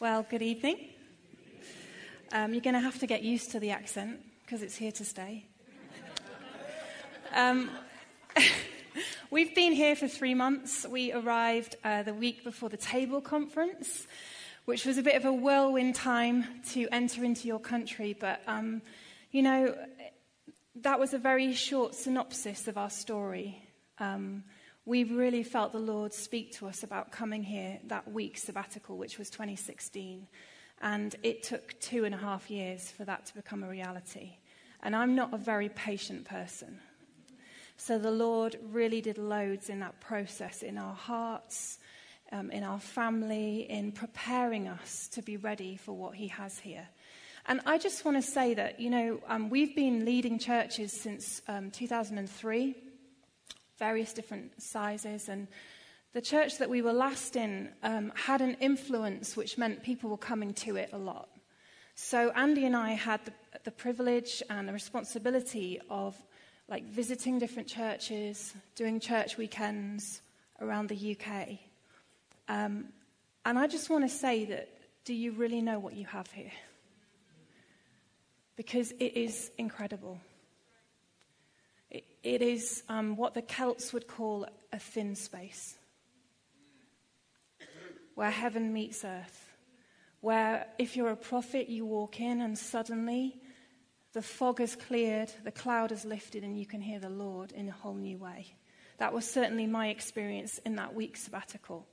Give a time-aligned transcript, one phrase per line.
[0.00, 0.88] Well, good evening.
[2.32, 5.04] Um, you're going to have to get used to the accent because it's here to
[5.04, 5.46] stay.
[7.32, 7.70] Um,
[9.30, 10.84] we've been here for three months.
[10.84, 14.08] We arrived uh, the week before the table conference,
[14.64, 18.16] which was a bit of a whirlwind time to enter into your country.
[18.18, 18.82] But, um,
[19.30, 19.76] you know,
[20.74, 23.62] that was a very short synopsis of our story.
[24.00, 24.42] Um,
[24.86, 29.18] we really felt the Lord speak to us about coming here that week sabbatical, which
[29.18, 30.26] was 2016.
[30.82, 34.36] And it took two and a half years for that to become a reality.
[34.82, 36.80] And I'm not a very patient person.
[37.78, 41.78] So the Lord really did loads in that process in our hearts,
[42.30, 46.86] um, in our family, in preparing us to be ready for what He has here.
[47.46, 51.40] And I just want to say that, you know, um, we've been leading churches since
[51.48, 52.74] um, 2003
[53.78, 55.28] various different sizes.
[55.28, 55.48] And
[56.12, 60.16] the church that we were last in um, had an influence which meant people were
[60.16, 61.28] coming to it a lot.
[61.96, 63.32] So Andy and I had the,
[63.64, 66.16] the privilege and the responsibility of
[66.68, 70.22] like visiting different churches, doing church weekends
[70.60, 71.58] around the UK.
[72.48, 72.86] Um,
[73.44, 74.68] and I just want to say that
[75.04, 76.52] do you really know what you have here?
[78.56, 80.18] Because it is incredible.
[82.22, 85.76] It is um, what the Celts would call a thin space,
[88.14, 89.54] where heaven meets earth,
[90.20, 93.36] where if you're a prophet, you walk in and suddenly
[94.12, 97.68] the fog has cleared, the cloud has lifted, and you can hear the Lord in
[97.68, 98.46] a whole new way.
[98.98, 101.86] That was certainly my experience in that week sabbatical.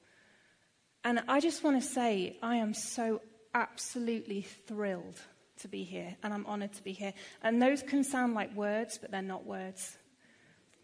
[1.04, 3.22] And I just want to say, I am so
[3.54, 5.20] absolutely thrilled
[5.62, 7.14] to be here, and I'm honored to be here.
[7.44, 9.98] And those can sound like words, but they're not words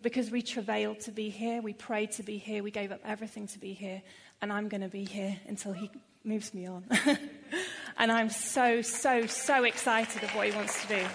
[0.02, 3.48] because we travailed to be here, we prayed to be here, we gave up everything
[3.48, 4.02] to be here,
[4.42, 5.90] and I'm going to be here until He
[6.24, 6.86] moves me on.
[7.98, 11.08] and I'm so, so, so excited of what He wants to do.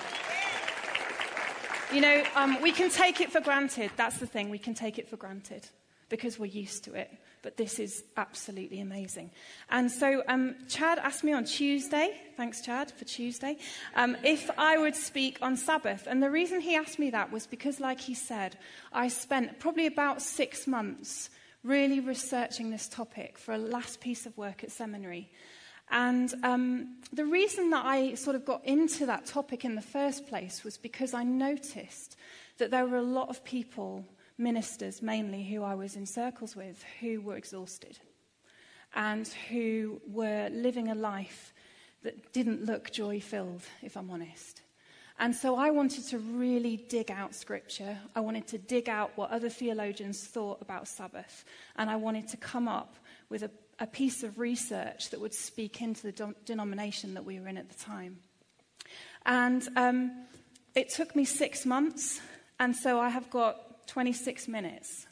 [1.94, 3.90] You know, um, we can take it for granted.
[3.96, 5.68] That's the thing, we can take it for granted
[6.08, 7.10] because we're used to it.
[7.42, 9.32] But this is absolutely amazing.
[9.68, 13.58] And so um, Chad asked me on Tuesday, thanks Chad for Tuesday,
[13.96, 16.06] um, if I would speak on Sabbath.
[16.06, 18.56] And the reason he asked me that was because, like he said,
[18.92, 21.30] I spent probably about six months
[21.64, 25.30] really researching this topic for a last piece of work at seminary.
[25.90, 30.26] And um, the reason that I sort of got into that topic in the first
[30.26, 32.16] place was because I noticed
[32.58, 34.06] that there were a lot of people
[34.38, 37.98] ministers, mainly who I was in circles with, who were exhausted
[38.94, 41.52] and who were living a life
[42.02, 44.62] that didn't look joy filled, if I'm honest.
[45.18, 47.96] And so I wanted to really dig out scripture.
[48.16, 51.44] I wanted to dig out what other theologians thought about Sabbath.
[51.76, 52.96] And I wanted to come up
[53.28, 57.48] with a, a piece of research that would speak into the denomination that we were
[57.48, 58.18] in at the time.
[59.24, 60.26] And um,
[60.74, 62.20] it took me six months.
[62.58, 65.06] And so I have got 26 minutes.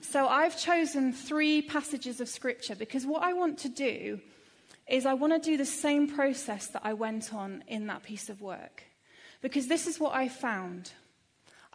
[0.00, 4.20] So I've chosen three passages of scripture because what I want to do
[4.86, 8.28] is I want to do the same process that I went on in that piece
[8.28, 8.84] of work.
[9.40, 10.92] Because this is what I found.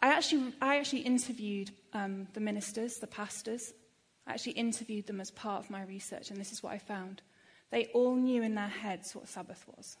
[0.00, 3.72] I actually, I actually interviewed um, the ministers, the pastors.
[4.26, 7.22] I actually interviewed them as part of my research, and this is what I found.
[7.70, 9.96] They all knew in their heads what Sabbath was.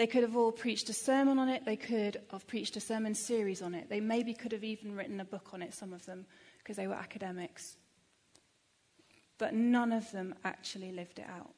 [0.00, 1.66] They could have all preached a sermon on it.
[1.66, 3.90] They could have preached a sermon series on it.
[3.90, 6.24] They maybe could have even written a book on it, some of them,
[6.56, 7.76] because they were academics.
[9.36, 11.50] But none of them actually lived it out.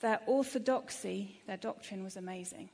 [0.00, 2.70] Their orthodoxy, their doctrine was amazing,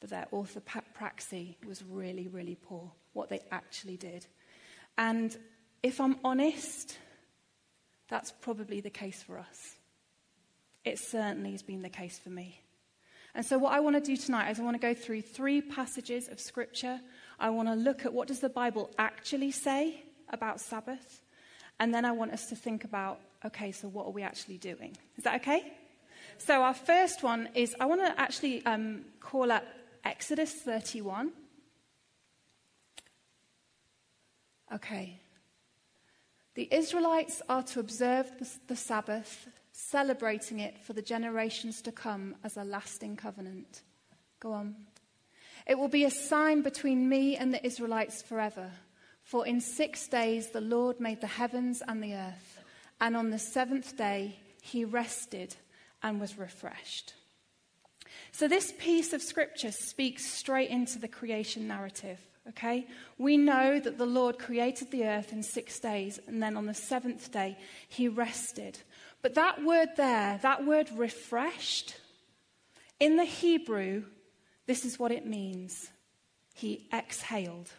[0.00, 4.26] but their orthopraxy was really, really poor, what they actually did.
[4.98, 5.34] And
[5.82, 6.98] if I'm honest,
[8.10, 9.76] that's probably the case for us.
[10.84, 12.60] It certainly has been the case for me.
[13.34, 15.62] And so what I want to do tonight is I want to go through three
[15.62, 17.00] passages of scripture.
[17.40, 21.22] I want to look at what does the Bible actually say about Sabbath?
[21.80, 24.96] And then I want us to think about, okay, so what are we actually doing?
[25.16, 25.72] Is that okay?
[26.38, 29.64] So our first one is I want to actually um, call up
[30.04, 31.32] Exodus 31.
[34.74, 35.20] Okay.
[36.54, 38.30] The Israelites are to observe
[38.68, 43.82] the Sabbath celebrating it for the generations to come as a lasting covenant.
[44.40, 44.76] Go on.
[45.66, 48.70] It will be a sign between me and the Israelites forever.
[49.22, 52.60] For in six days the Lord made the heavens and the earth,
[53.00, 55.56] and on the seventh day he rested
[56.02, 57.14] and was refreshed.
[58.32, 62.86] So, this piece of scripture speaks straight into the creation narrative Okay?
[63.18, 66.74] We know that the Lord created the earth in six days, and then on the
[66.74, 67.56] seventh day,
[67.88, 68.78] he rested.
[69.22, 71.96] But that word there, that word refreshed,
[72.98, 74.04] in the Hebrew,
[74.66, 75.90] this is what it means
[76.54, 77.70] He exhaled.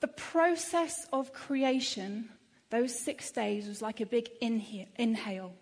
[0.00, 2.28] The process of creation,
[2.70, 5.54] those six days, was like a big inhale.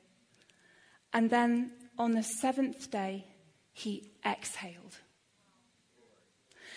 [1.13, 3.27] And then on the seventh day,
[3.73, 4.97] he exhaled.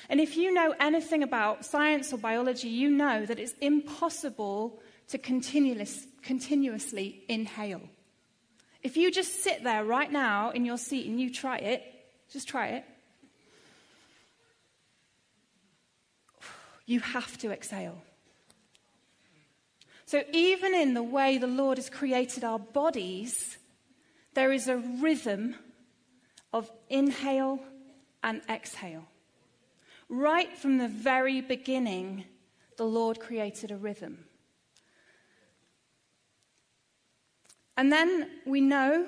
[0.10, 5.18] And if you know anything about science or biology, you know that it's impossible to
[5.18, 7.82] continuous, continuously inhale.
[8.82, 11.84] If you just sit there right now in your seat and you try it,
[12.32, 12.86] just try it,
[16.86, 18.02] you have to exhale.
[20.06, 23.58] So, even in the way the Lord has created our bodies,
[24.34, 25.56] there is a rhythm
[26.52, 27.60] of inhale
[28.22, 29.06] and exhale.
[30.10, 32.26] Right from the very beginning,
[32.78, 34.26] the Lord created a rhythm.
[37.76, 39.08] And then we know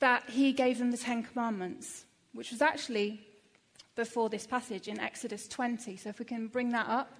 [0.00, 3.20] that he gave them the Ten Commandments, which was actually
[3.96, 5.96] before this passage in Exodus 20.
[5.96, 7.12] So if we can bring that up.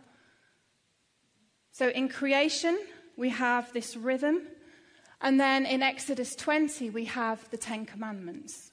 [1.72, 2.78] So in creation,
[3.16, 4.42] we have this rhythm.
[5.20, 8.70] And then in Exodus 20, we have the Ten Commandments.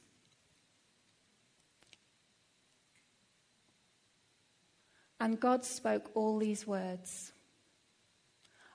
[5.20, 7.32] And God spoke all these words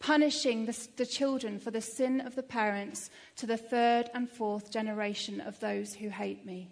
[0.00, 4.70] punishing the, the, children for the sin of the parents to the third and fourth
[4.70, 6.70] generation of those who hate me,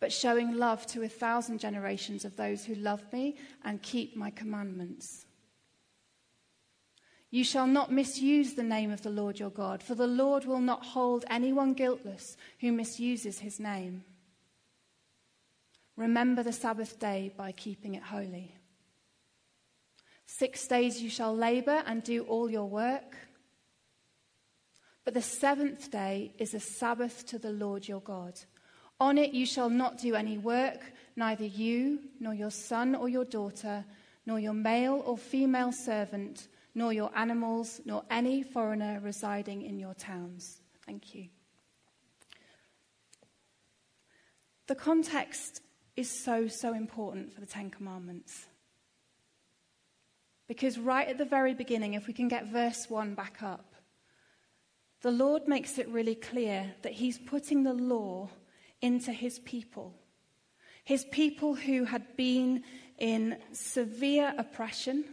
[0.00, 4.30] but showing love to a thousand generations of those who love me and keep my
[4.30, 5.26] commandments.
[7.30, 10.60] You shall not misuse the name of the Lord your God, for the Lord will
[10.60, 14.04] not hold anyone guiltless who misuses his name.
[15.96, 18.54] Remember the Sabbath day by keeping it holy.
[20.36, 23.16] Six days you shall labor and do all your work.
[25.04, 28.40] But the seventh day is a Sabbath to the Lord your God.
[28.98, 30.80] On it you shall not do any work,
[31.14, 33.84] neither you, nor your son or your daughter,
[34.26, 39.94] nor your male or female servant, nor your animals, nor any foreigner residing in your
[39.94, 40.60] towns.
[40.84, 41.28] Thank you.
[44.66, 45.60] The context
[45.94, 48.46] is so, so important for the Ten Commandments.
[50.46, 53.74] Because right at the very beginning, if we can get verse 1 back up,
[55.02, 58.30] the Lord makes it really clear that He's putting the law
[58.80, 59.94] into His people.
[60.84, 62.62] His people who had been
[62.98, 65.04] in severe oppression,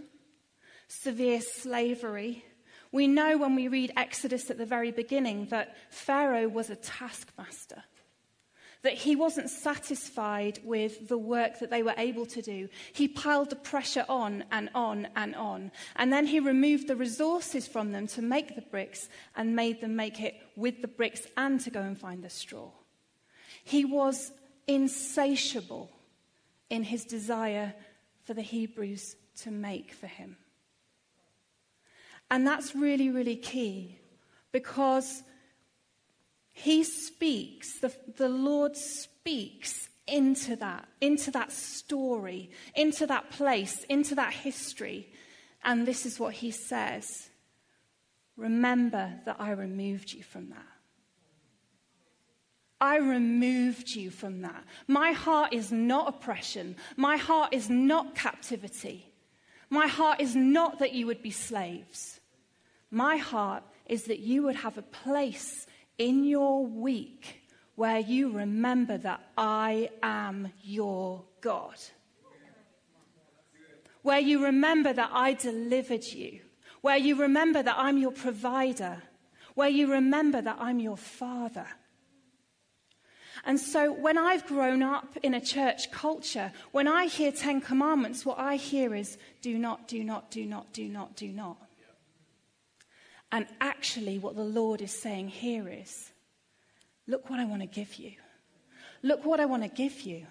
[0.87, 2.43] severe slavery.
[2.91, 7.83] We know when we read Exodus at the very beginning that Pharaoh was a taskmaster
[8.83, 12.67] that he wasn't satisfied with the work that they were able to do.
[12.93, 15.71] He piled the pressure on and on and on.
[15.95, 19.95] And then he removed the resources from them to make the bricks and made them
[19.95, 22.69] make it with the bricks and to go and find the straw.
[23.63, 24.31] He was
[24.67, 25.91] insatiable
[26.69, 27.75] in his desire
[28.23, 30.37] for the Hebrews to make for him.
[32.31, 33.99] And that's really, really key
[34.51, 35.21] because
[36.63, 44.13] he speaks, the, the Lord speaks into that, into that story, into that place, into
[44.13, 45.09] that history.
[45.63, 47.29] And this is what he says
[48.37, 50.71] Remember that I removed you from that.
[52.79, 54.63] I removed you from that.
[54.87, 56.75] My heart is not oppression.
[56.95, 59.13] My heart is not captivity.
[59.71, 62.19] My heart is not that you would be slaves.
[62.91, 65.65] My heart is that you would have a place
[66.01, 67.43] in your week
[67.75, 71.75] where you remember that I am your God.
[74.01, 76.39] Where you remember that I delivered you.
[76.81, 79.03] Where you remember that I'm your provider.
[79.53, 81.67] Where you remember that I'm your father.
[83.45, 88.25] And so when I've grown up in a church culture, when I hear Ten Commandments,
[88.25, 91.57] what I hear is do not, do not, do not, do not, do not.
[93.31, 96.11] And actually, what the Lord is saying here is
[97.07, 98.13] look what I want to give you.
[99.03, 100.27] Look what I want to give you.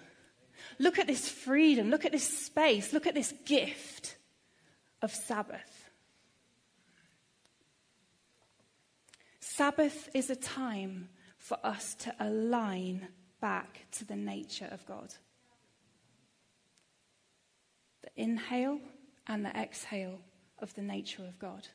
[0.79, 1.89] Look at this freedom.
[1.89, 2.93] Look at this space.
[2.93, 4.17] Look at this gift
[5.01, 5.89] of Sabbath.
[9.39, 13.07] Sabbath is a time for us to align
[13.41, 15.13] back to the nature of God.
[18.03, 18.79] The inhale
[19.27, 20.19] and the exhale
[20.59, 21.67] of the nature of God.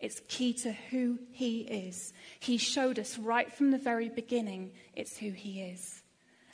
[0.00, 2.12] It's key to who He is.
[2.38, 6.02] He showed us right from the very beginning it's who He is.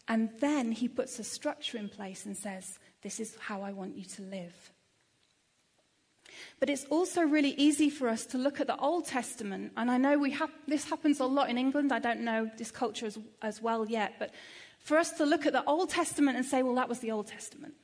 [0.09, 3.97] And then He puts a structure in place and says, This is how I want
[3.97, 4.73] you to live.
[6.59, 9.97] But it's also really easy for us to look at the Old Testament, and I
[9.97, 11.93] know we have, this happens a lot in England.
[11.93, 14.33] I don't know this culture as, as well yet, but
[14.79, 17.26] for us to look at the Old Testament and say, well, that was the Old
[17.26, 17.75] Testament.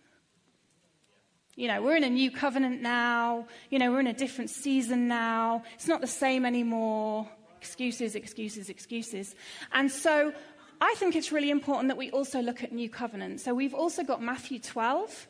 [1.54, 3.46] You know, we're in a new covenant now.
[3.70, 5.62] You know, we're in a different season now.
[5.74, 7.28] It's not the same anymore.
[7.60, 9.34] Excuses, excuses, excuses.
[9.72, 10.32] And so
[10.80, 13.40] I think it's really important that we also look at new covenant.
[13.40, 15.28] So we've also got Matthew 12,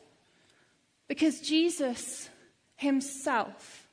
[1.07, 2.29] because Jesus
[2.75, 3.87] himself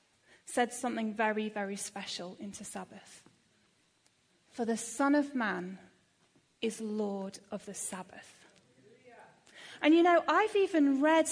[0.47, 3.23] said something very, very special into Sabbath.
[4.53, 5.79] For the Son of Man
[6.63, 8.47] is Lord of the Sabbath.
[9.83, 11.29] And you know, I've even read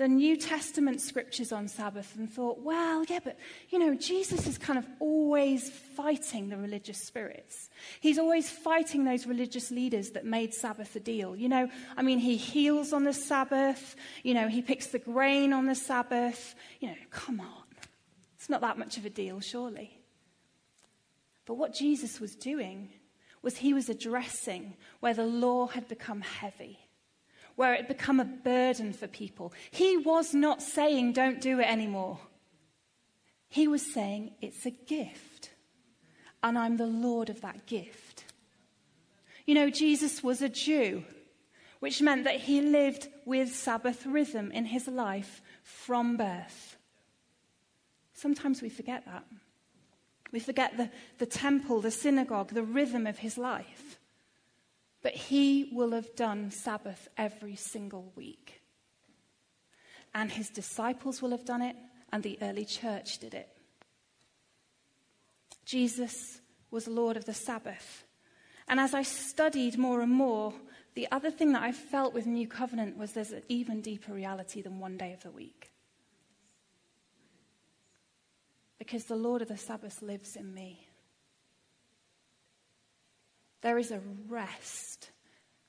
[0.00, 3.36] the New Testament scriptures on Sabbath and thought, well, yeah, but
[3.68, 7.68] you know, Jesus is kind of always fighting the religious spirits.
[8.00, 11.36] He's always fighting those religious leaders that made Sabbath a deal.
[11.36, 15.52] You know, I mean, he heals on the Sabbath, you know, he picks the grain
[15.52, 16.54] on the Sabbath.
[16.80, 17.64] You know, come on.
[18.36, 20.00] It's not that much of a deal, surely.
[21.44, 22.88] But what Jesus was doing
[23.42, 26.78] was he was addressing where the law had become heavy
[27.60, 29.52] where it become a burden for people.
[29.70, 32.18] He was not saying, don't do it anymore.
[33.50, 35.50] He was saying, it's a gift.
[36.42, 38.24] And I'm the Lord of that gift.
[39.44, 41.04] You know, Jesus was a Jew,
[41.80, 46.78] which meant that he lived with Sabbath rhythm in his life from birth.
[48.14, 49.26] Sometimes we forget that.
[50.32, 50.88] We forget the,
[51.18, 53.99] the temple, the synagogue, the rhythm of his life.
[55.02, 58.60] But he will have done Sabbath every single week.
[60.14, 61.76] And his disciples will have done it,
[62.12, 63.48] and the early church did it.
[65.64, 66.40] Jesus
[66.70, 68.04] was Lord of the Sabbath.
[68.68, 70.52] And as I studied more and more,
[70.94, 74.62] the other thing that I felt with New Covenant was there's an even deeper reality
[74.62, 75.70] than one day of the week.
[78.78, 80.86] Because the Lord of the Sabbath lives in me.
[83.62, 85.10] There is a rest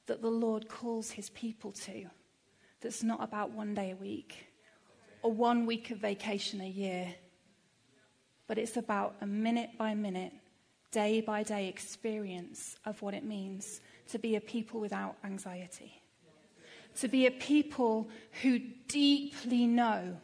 [0.08, 2.06] that the Lord calls his people to
[2.82, 4.48] that's not about one day a week
[5.22, 7.14] or one week of vacation a year,
[8.48, 10.34] but it's about a minute by minute,
[10.92, 16.02] day by day experience of what it means to be a people without anxiety.
[17.00, 18.10] To be a people
[18.42, 20.18] who deeply know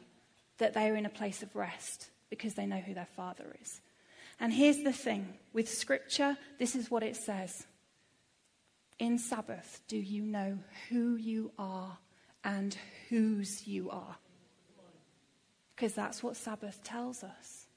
[0.57, 3.79] that they are in a place of rest because they know who their Father is.
[4.39, 7.65] And here's the thing with Scripture, this is what it says.
[9.00, 10.58] In Sabbath, do you know
[10.89, 11.98] who you are
[12.44, 12.75] and
[13.10, 14.15] whose you are?
[15.75, 17.67] Because that's what Sabbath tells us.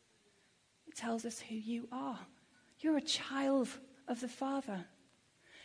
[0.87, 2.19] It tells us who you are.
[2.81, 3.69] You're a child
[4.09, 4.87] of the Father.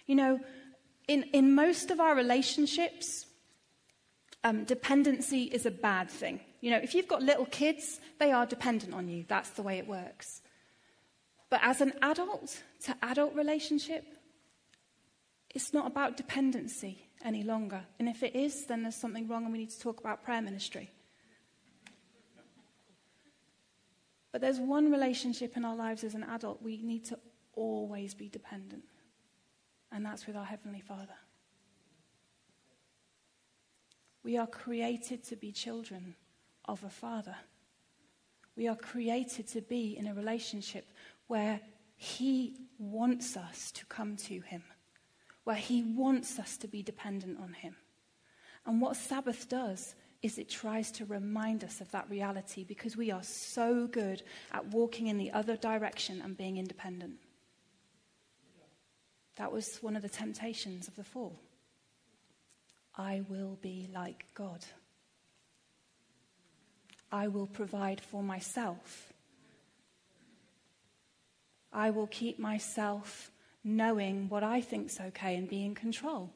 [0.05, 0.39] You know,
[1.07, 3.25] in, in most of our relationships,
[4.43, 6.39] um, dependency is a bad thing.
[6.61, 9.25] You know, if you've got little kids, they are dependent on you.
[9.27, 10.41] That's the way it works.
[11.49, 14.05] But as an adult to adult relationship,
[15.53, 17.81] it's not about dependency any longer.
[17.99, 20.41] And if it is, then there's something wrong and we need to talk about prayer
[20.41, 20.91] ministry.
[24.31, 27.19] But there's one relationship in our lives as an adult we need to
[27.53, 28.83] always be dependent,
[29.93, 31.15] and that's with our Heavenly Father.
[34.23, 36.15] We are created to be children
[36.65, 37.37] of a Father.
[38.57, 40.85] We are created to be in a relationship
[41.27, 41.61] where
[41.95, 44.63] He wants us to come to Him,
[45.43, 47.75] where He wants us to be dependent on Him.
[48.65, 53.11] And what Sabbath does is it tries to remind us of that reality because we
[53.11, 57.13] are so good at walking in the other direction and being independent.
[59.35, 61.39] That was one of the temptations of the fall.
[62.97, 64.65] I will be like God.
[67.11, 69.13] I will provide for myself.
[71.75, 73.31] I will keep myself
[73.63, 76.31] knowing what I think's okay and be in control.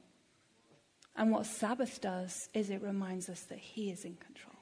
[1.15, 4.55] And what Sabbath does is it reminds us that He is in control,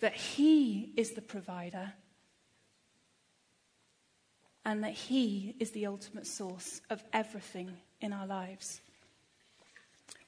[0.00, 1.92] that He is the provider,
[4.64, 8.80] and that He is the ultimate source of everything in our lives.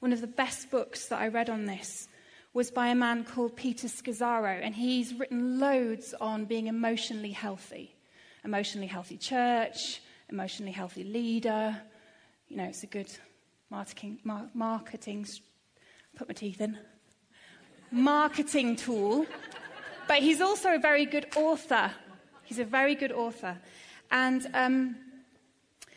[0.00, 2.08] one of the best books that I read on this
[2.52, 7.94] was by a man called Peter Scazzero, and he's written loads on being emotionally healthy.
[8.44, 11.76] Emotionally healthy church, emotionally healthy leader.
[12.48, 13.10] You know, it's a good
[13.70, 15.26] marketing, mar- marketing
[16.16, 16.78] put my teeth in,
[17.90, 19.26] marketing tool.
[20.08, 21.90] But he's also a very good author.
[22.42, 23.56] He's a very good author.
[24.10, 24.96] And um,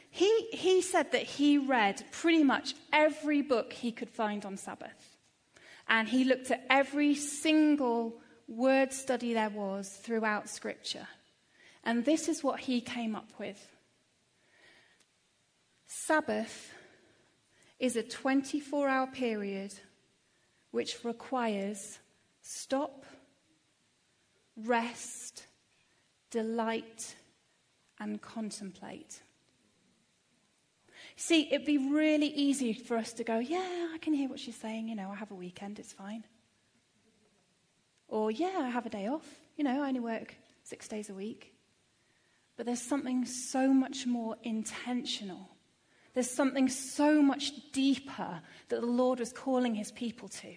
[0.09, 5.17] he, he said that he read pretty much every book he could find on Sabbath.
[5.87, 11.07] And he looked at every single word study there was throughout Scripture.
[11.85, 13.67] And this is what he came up with
[15.85, 16.73] Sabbath
[17.79, 19.73] is a 24 hour period
[20.71, 21.99] which requires
[22.41, 23.05] stop,
[24.57, 25.45] rest,
[26.31, 27.15] delight,
[27.99, 29.21] and contemplate.
[31.15, 34.55] See, it'd be really easy for us to go, yeah, I can hear what she's
[34.55, 34.89] saying.
[34.89, 36.25] You know, I have a weekend, it's fine.
[38.07, 39.25] Or, yeah, I have a day off.
[39.55, 41.54] You know, I only work six days a week.
[42.57, 45.49] But there's something so much more intentional.
[46.13, 50.55] There's something so much deeper that the Lord was calling his people to.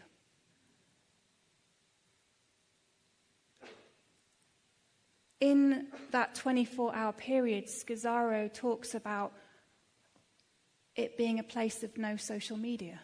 [5.40, 9.32] In that 24 hour period, Scazzero talks about
[10.96, 13.00] it being a place of no social media,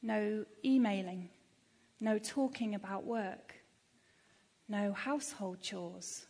[0.00, 1.28] no emailing,
[1.98, 3.54] no talking about work,
[4.68, 6.26] no household chores.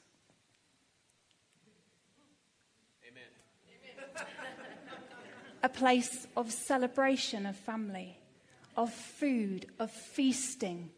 [5.62, 8.18] A place of celebration of family,
[8.76, 10.90] of food, of feasting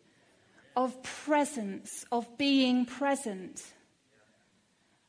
[0.77, 3.63] of presence, of being present.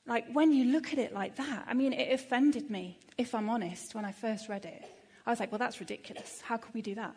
[0.06, 3.50] Like when you look at it like that, I mean, it offended me, if I'm
[3.50, 4.84] honest, when I first read it.
[5.26, 6.42] I was like, well, that's ridiculous.
[6.42, 7.16] How could we do that?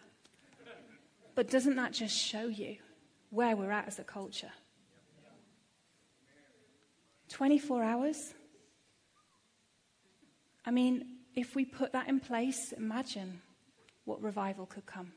[1.35, 2.76] But doesn't that just show you
[3.31, 4.52] where we're at as a culture?
[7.28, 8.35] 24 hours?
[10.65, 13.42] I mean, if we put that in place, imagine
[14.06, 15.12] what revival could come.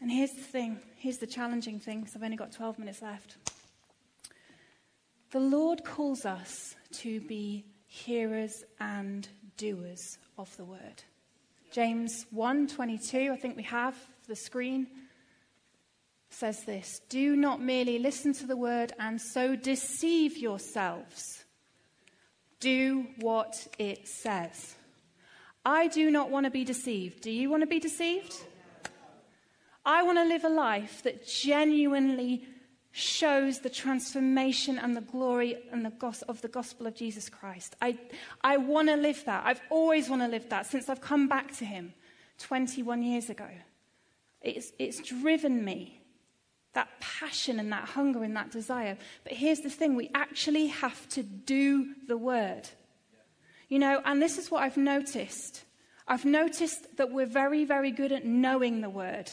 [0.00, 3.36] And here's the thing here's the challenging thing, because I've only got 12 minutes left.
[5.30, 11.04] The Lord calls us to be hearers and doers of the word.
[11.70, 14.88] James 1:22, I think we have the screen
[16.30, 21.41] says this, "Do not merely listen to the word and so deceive yourselves.
[22.62, 24.76] Do what it says."
[25.64, 27.20] I do not want to be deceived.
[27.22, 28.34] Do you want to be deceived?
[29.84, 32.44] I want to live a life that genuinely
[32.92, 35.92] shows the transformation and the glory and the
[36.28, 37.74] of the gospel of Jesus Christ.
[37.80, 37.98] I,
[38.42, 39.44] I want to live that.
[39.46, 41.94] I've always want to live that since I've come back to Him
[42.38, 43.48] 21 years ago.
[44.42, 46.01] It's, it's driven me,
[46.74, 48.96] that passion and that hunger and that desire.
[49.24, 52.68] But here's the thing we actually have to do the word.
[53.68, 55.64] You know, and this is what I've noticed.
[56.06, 59.30] I've noticed that we're very, very good at knowing the word.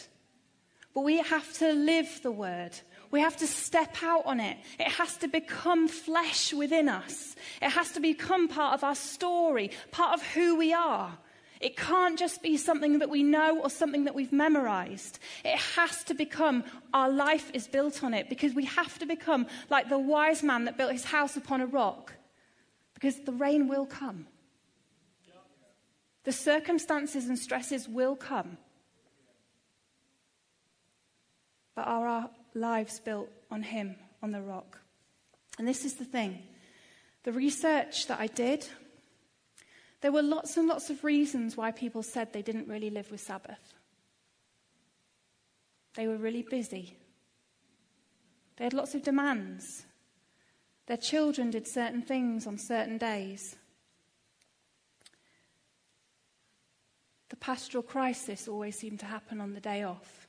[0.93, 2.71] But we have to live the word.
[3.11, 4.57] We have to step out on it.
[4.79, 7.35] It has to become flesh within us.
[7.61, 11.17] It has to become part of our story, part of who we are.
[11.59, 15.19] It can't just be something that we know or something that we've memorized.
[15.43, 19.45] It has to become our life is built on it because we have to become
[19.69, 22.13] like the wise man that built his house upon a rock
[22.93, 24.27] because the rain will come.
[26.23, 28.57] The circumstances and stresses will come.
[31.79, 34.81] but are our lives built on Him, on the rock?
[35.57, 36.43] And this is the thing
[37.23, 38.67] the research that I did,
[40.01, 43.19] there were lots and lots of reasons why people said they didn't really live with
[43.19, 43.73] Sabbath.
[45.95, 46.95] They were really busy.
[48.55, 49.85] They had lots of demands.
[50.87, 53.55] Their children did certain things on certain days.
[57.29, 60.27] The pastoral crisis always seemed to happen on the day off.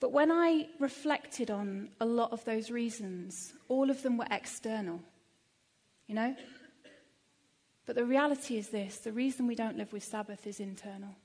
[0.00, 5.00] But when I reflected on a lot of those reasons, all of them were external,
[6.06, 6.36] you know?
[7.86, 11.16] But the reality is this the reason we don't live with Sabbath is internal,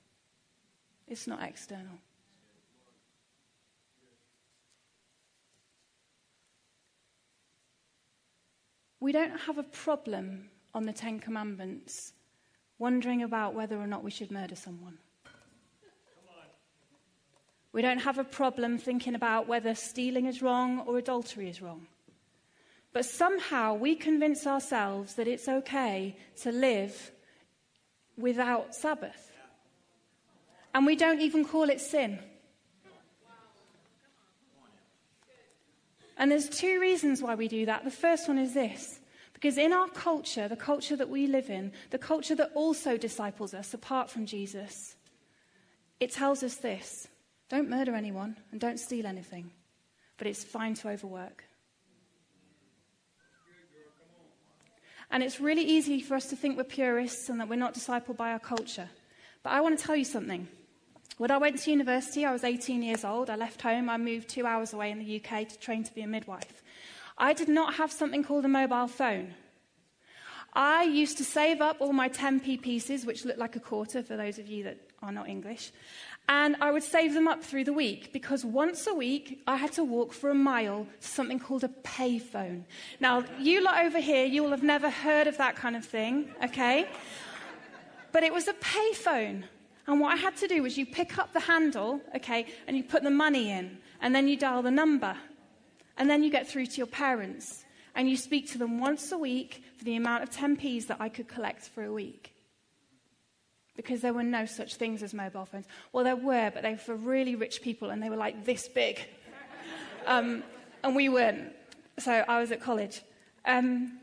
[1.07, 1.99] it's not external.
[9.01, 12.13] We don't have a problem on the Ten Commandments
[12.77, 14.97] wondering about whether or not we should murder someone.
[17.71, 21.87] We don't have a problem thinking about whether stealing is wrong or adultery is wrong.
[22.91, 27.11] But somehow we convince ourselves that it's okay to live
[28.17, 29.31] without Sabbath.
[30.73, 32.19] And we don't even call it sin.
[36.17, 37.85] And there's two reasons why we do that.
[37.85, 38.99] The first one is this
[39.33, 43.53] because in our culture, the culture that we live in, the culture that also disciples
[43.53, 44.97] us apart from Jesus,
[46.01, 47.07] it tells us this
[47.47, 49.51] don't murder anyone and don't steal anything,
[50.17, 51.45] but it's fine to overwork.
[55.11, 58.17] And it's really easy for us to think we're purists and that we're not discipled
[58.17, 58.89] by our culture.
[59.43, 60.47] But I want to tell you something.
[61.17, 63.29] When I went to university, I was 18 years old.
[63.29, 63.89] I left home.
[63.89, 66.63] I moved two hours away in the UK to train to be a midwife.
[67.17, 69.33] I did not have something called a mobile phone.
[70.53, 74.17] I used to save up all my 10p pieces, which look like a quarter for
[74.17, 75.71] those of you that are not English,
[76.27, 79.71] and I would save them up through the week because once a week I had
[79.73, 82.65] to walk for a mile to something called a payphone.
[82.99, 86.29] Now, you lot over here, you will have never heard of that kind of thing,
[86.43, 86.87] okay?
[88.11, 89.43] But it was a payphone.
[89.87, 92.83] And what I had to do was you pick up the handle, okay, and you
[92.83, 95.15] put the money in, and then you dial the number.
[95.97, 99.17] And then you get through to your parents, and you speak to them once a
[99.17, 102.33] week for the amount of 10p's that I could collect for a week
[103.75, 105.65] because there were no such things as mobile phones.
[105.93, 108.67] Well, there were, but they were for really rich people and they were like this
[108.67, 108.99] big.
[110.07, 110.43] Um,
[110.83, 111.51] and we weren't.
[111.99, 113.01] So I was at college.
[113.45, 113.99] Um,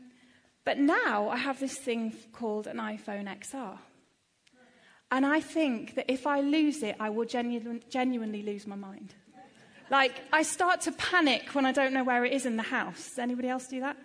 [0.63, 3.77] but now I have this thing called an iPhone XR.
[5.11, 9.15] And I think that if I lose it, I will genu- genuinely lose my mind.
[9.89, 13.09] Like, I start to panic when I don't know where it is in the house.
[13.09, 13.97] Does anybody else do that?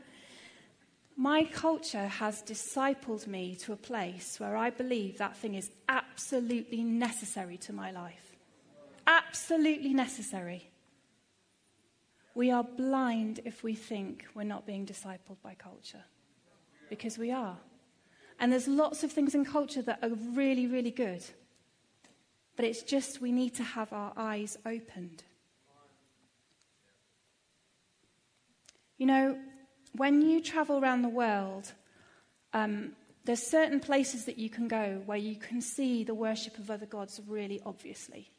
[1.17, 6.83] My culture has discipled me to a place where I believe that thing is absolutely
[6.83, 8.37] necessary to my life.
[9.07, 10.71] Absolutely necessary.
[12.35, 16.05] We are blind if we think we're not being discipled by culture,
[16.89, 17.59] because we are.
[18.41, 21.23] And there's lots of things in culture that are really, really good.
[22.57, 25.25] But it's just we need to have our eyes opened.
[29.03, 29.37] You know,
[29.97, 31.73] when you travel around the world,
[32.53, 32.93] um,
[33.25, 36.87] there's certain places that you can go where you can see the worship of other
[36.87, 38.31] gods really obviously.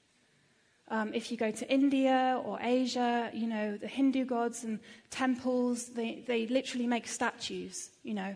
[0.87, 5.87] Um, if you go to India or Asia, you know, the Hindu gods and temples,
[5.87, 8.33] they, they literally make statues, you know.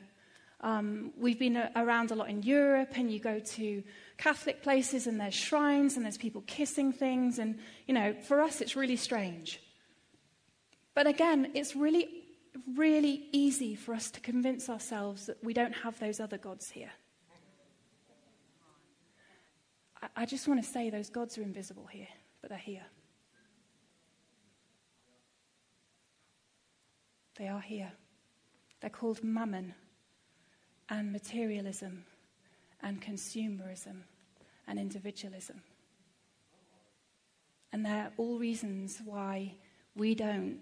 [0.60, 3.84] Um, we've been around a lot in Europe, and you go to
[4.18, 8.60] Catholic places, and there's shrines, and there's people kissing things, and, you know, for us,
[8.60, 9.62] it's really strange.
[10.98, 12.10] But again, it's really
[12.76, 16.90] really easy for us to convince ourselves that we don't have those other gods here.
[20.02, 22.08] I, I just want to say those gods are invisible here,
[22.42, 22.88] but they're here.
[27.38, 27.92] They are here.
[28.82, 29.76] They're called mammon
[30.90, 32.06] and materialism
[32.82, 34.02] and consumerism
[34.68, 35.62] and individualism.
[37.72, 39.54] And they're all reasons why
[39.96, 40.58] we don't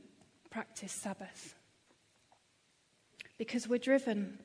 [0.55, 1.53] practice Sabbath
[3.37, 4.39] because we're driven.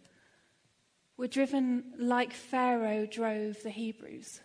[1.17, 4.41] We're driven like Pharaoh drove the Hebrews.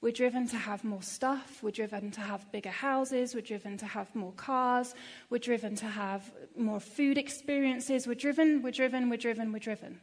[0.00, 1.64] We're driven to have more stuff.
[1.64, 3.34] We're driven to have bigger houses.
[3.34, 4.94] We're driven to have more cars.
[5.30, 8.06] We're driven to have more food experiences.
[8.06, 9.98] We're driven, we're driven, we're driven, we're driven.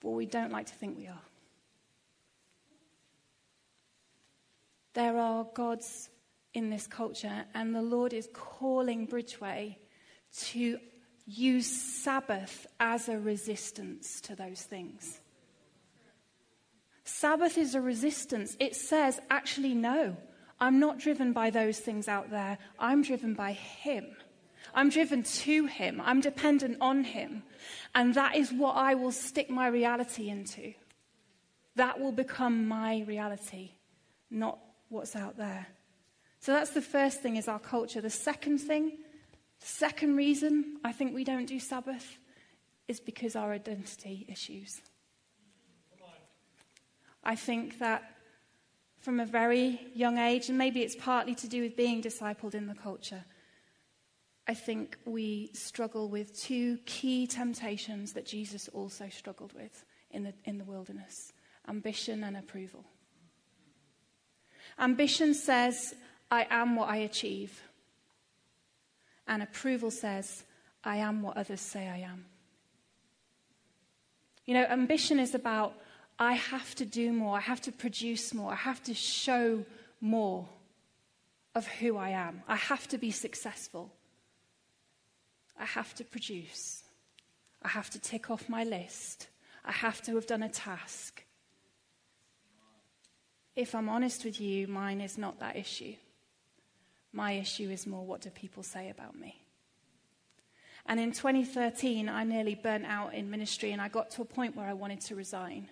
[0.00, 1.26] But we don't like to think we are.
[4.92, 6.10] There are gods
[6.52, 9.76] in this culture, and the Lord is calling Bridgeway
[10.36, 10.78] to
[11.26, 15.20] use Sabbath as a resistance to those things.
[17.04, 18.56] Sabbath is a resistance.
[18.58, 20.16] It says, actually, no,
[20.60, 22.58] I'm not driven by those things out there.
[22.78, 24.06] I'm driven by Him.
[24.74, 26.02] I'm driven to Him.
[26.04, 27.42] I'm dependent on Him.
[27.94, 30.74] And that is what I will stick my reality into.
[31.76, 33.72] That will become my reality,
[34.30, 35.66] not what's out there.
[36.40, 38.00] So that's the first thing is our culture.
[38.00, 38.98] The second thing
[39.58, 42.18] Second reason I think we don't do Sabbath
[42.88, 44.80] is because our identity issues.
[47.24, 48.16] I think that
[49.00, 52.66] from a very young age, and maybe it's partly to do with being discipled in
[52.66, 53.24] the culture,
[54.48, 60.34] I think we struggle with two key temptations that Jesus also struggled with in the,
[60.44, 61.32] in the wilderness
[61.68, 62.84] ambition and approval.
[64.78, 65.94] Ambition says,
[66.30, 67.60] I am what I achieve.
[69.26, 70.44] And approval says,
[70.84, 72.26] I am what others say I am.
[74.44, 75.74] You know, ambition is about,
[76.18, 79.64] I have to do more, I have to produce more, I have to show
[80.00, 80.48] more
[81.56, 82.42] of who I am.
[82.46, 83.90] I have to be successful.
[85.58, 86.82] I have to produce.
[87.62, 89.28] I have to tick off my list.
[89.64, 91.24] I have to have done a task.
[93.56, 95.94] If I'm honest with you, mine is not that issue.
[97.16, 99.42] My issue is more what do people say about me?
[100.84, 104.54] And in 2013, I nearly burnt out in ministry and I got to a point
[104.54, 105.70] where I wanted to resign.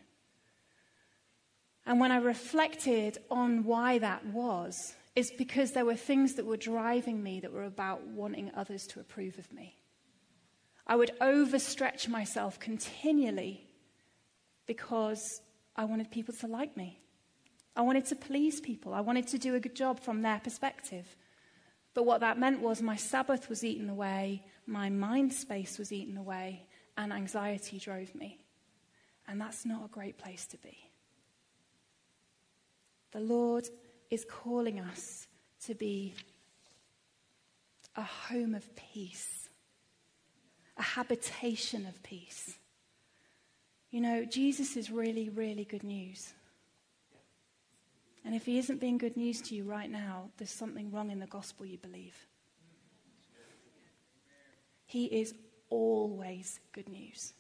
[1.85, 6.57] And when I reflected on why that was, it's because there were things that were
[6.57, 9.77] driving me that were about wanting others to approve of me.
[10.87, 13.67] I would overstretch myself continually
[14.65, 15.43] because
[15.77, 17.01] I wanted people to like me.
[17.77, 18.95] I wanted to please people.
[18.95, 21.15] I wanted to do a good job from their perspective.
[21.95, 26.17] But what that meant was my Sabbath was eaten away, my mind space was eaten
[26.17, 28.41] away, and anxiety drove me.
[29.29, 30.77] And that's not a great place to be.
[33.13, 33.69] The Lord
[34.11, 35.29] is calling us
[35.67, 36.15] to be
[37.97, 39.49] a home of peace,
[40.77, 42.59] a habitation of peace.
[43.91, 46.35] You know, Jesus is really, really good news.
[48.25, 51.21] And if he isn't being good news to you right now, there's something wrong in
[51.21, 52.27] the gospel you believe.
[54.87, 55.35] He is
[55.69, 57.35] always good news.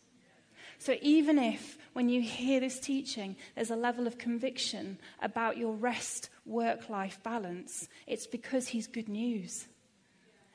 [0.78, 5.72] So even if, when you hear this teaching, there's a level of conviction about your
[5.74, 9.66] rest work life balance, it's because he's good news.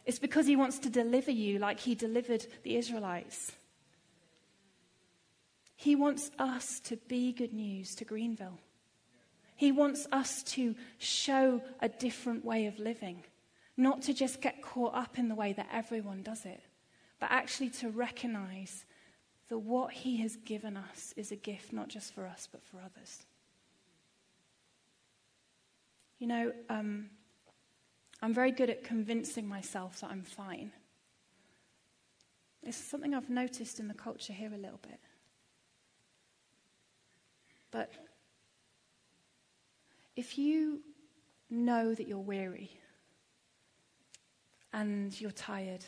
[0.05, 3.51] It's because he wants to deliver you like he delivered the Israelites.
[5.75, 8.59] He wants us to be good news to Greenville.
[9.59, 13.25] He wants us to show a different way of living,
[13.75, 16.61] not to just get caught up in the way that everyone does it,
[17.19, 18.85] but actually to recognize
[19.49, 22.77] that what He has given us is a gift not just for us, but for
[22.77, 23.25] others.
[26.19, 27.09] You know, um,
[28.21, 30.71] I'm very good at convincing myself that I'm fine.
[32.63, 35.01] It's something I've noticed in the culture here a little bit.
[37.71, 37.91] But
[40.19, 40.81] if you
[41.49, 42.69] know that you're weary
[44.73, 45.85] and you're tired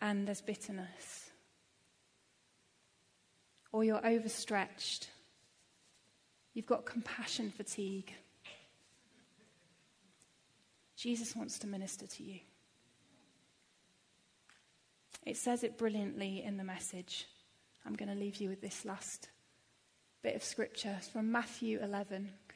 [0.00, 1.30] and there's bitterness,
[3.70, 5.08] or you're overstretched,
[6.52, 8.12] you've got compassion fatigue,
[10.96, 12.40] Jesus wants to minister to you.
[15.24, 17.28] It says it brilliantly in the message.
[17.86, 19.28] I'm going to leave you with this last
[20.22, 20.96] bit of scripture.
[21.12, 22.30] From Matthew 11.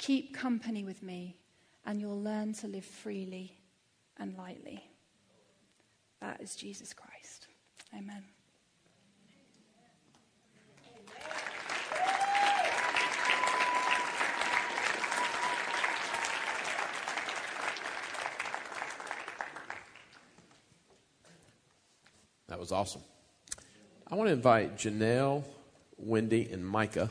[0.00, 1.36] Keep company with me,
[1.84, 3.52] and you'll learn to live freely
[4.16, 4.82] and lightly.
[6.22, 7.48] That is Jesus Christ.
[7.94, 8.24] Amen.
[22.48, 23.02] That was awesome.
[24.10, 25.44] I want to invite Janelle,
[25.98, 27.10] Wendy, and Micah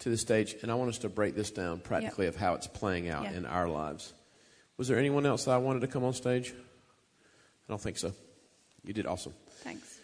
[0.00, 2.34] to the stage, and I want us to break this down practically yep.
[2.34, 3.34] of how it's playing out yep.
[3.34, 4.12] in our lives.
[4.76, 6.52] Was there anyone else that I wanted to come on stage?
[6.52, 8.12] I don't think so.
[8.84, 9.34] You did awesome.
[9.58, 9.98] Thanks.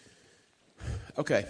[1.17, 1.45] Okay.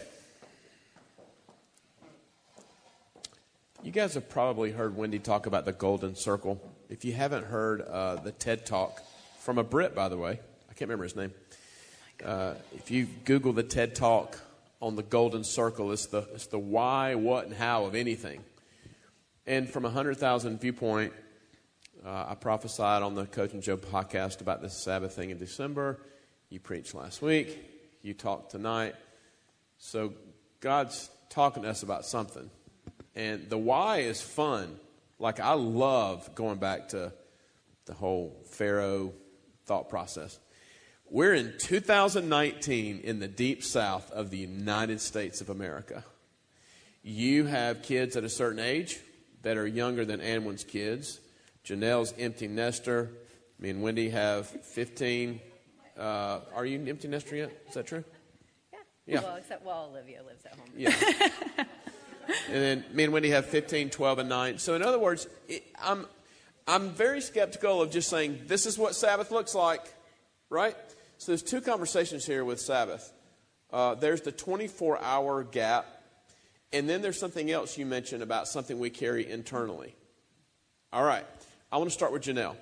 [3.84, 6.62] You guys have probably heard Wendy talk about the golden circle.
[6.90, 9.02] If you haven't heard uh, the TED talk
[9.40, 11.34] from a Brit, by the way, I can't remember his name.
[12.24, 14.40] Uh, if you Google the TED talk
[14.82, 15.92] on the golden circle.
[15.92, 18.44] It's the, it's the why, what, and how of anything.
[19.46, 21.14] And from a 100,000 viewpoint,
[22.06, 26.00] uh, I prophesied on the Coach and Joe podcast about this Sabbath thing in December.
[26.50, 27.58] You preached last week.
[28.02, 28.96] You talked tonight.
[29.78, 30.14] So
[30.60, 32.50] God's talking to us about something.
[33.16, 34.80] And the why is fun.
[35.20, 37.12] Like, I love going back to
[37.86, 39.14] the whole Pharaoh
[39.66, 40.40] thought process.
[41.10, 46.04] We're in 2019 in the deep south of the United States of America.
[47.02, 49.00] You have kids at a certain age
[49.44, 51.22] that are younger than Annwen's kids.
[51.64, 53.10] Janelle's empty nester.
[53.58, 55.40] Me and Wendy have 15.
[55.98, 57.52] Uh, are you an empty nester yet?
[57.70, 58.04] Is that true?
[58.74, 58.80] Yeah.
[59.06, 59.22] yeah.
[59.22, 60.68] Well, except while Olivia lives at home.
[60.76, 60.94] Yeah.
[62.50, 64.58] and then me and Wendy have 15, 12, and 9.
[64.58, 66.06] So, in other words, it, I'm,
[66.68, 69.86] I'm very skeptical of just saying, this is what Sabbath looks like,
[70.50, 70.76] right?
[71.20, 73.12] So there's two conversations here with Sabbath.
[73.74, 75.88] Uh, there's the 24 hour gap,
[76.72, 79.96] and then there's something else you mentioned about something we carry internally.
[80.94, 81.26] All right,
[81.72, 82.56] I want to start with Janelle.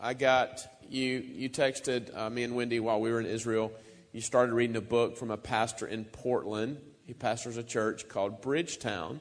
[0.00, 1.18] I got you.
[1.18, 3.72] You texted uh, me and Wendy while we were in Israel.
[4.12, 6.78] You started reading a book from a pastor in Portland.
[7.06, 9.20] He pastors a church called Bridgetown,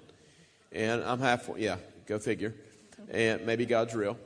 [0.71, 1.61] and I'm halfway.
[1.61, 2.53] Yeah, go figure.
[3.09, 4.17] And maybe God's real.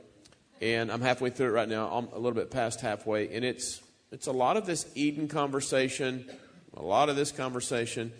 [0.60, 1.88] And I'm halfway through it right now.
[1.88, 6.28] I'm a little bit past halfway, and it's it's a lot of this Eden conversation,
[6.74, 8.12] a lot of this conversation.